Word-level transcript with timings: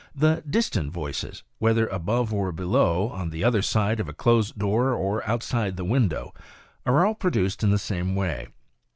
"* 0.13 0.15
The 0.25 0.43
distant 0.49 0.91
voices, 0.91 1.43
whether 1.59 1.85
above 1.85 2.33
or 2.33 2.51
below, 2.51 3.09
on 3.09 3.29
the 3.29 3.43
other 3.43 3.61
side 3.61 3.99
of 3.99 4.09
a 4.09 4.13
closed 4.13 4.57
door 4.57 4.95
or 4.95 5.23
outside 5.29 5.77
the 5.77 5.85
window, 5.85 6.33
are 6.87 7.05
all 7.05 7.13
produced 7.13 7.61
in 7.61 7.69
the 7.69 7.77
same 7.77 8.15
way. 8.15 8.47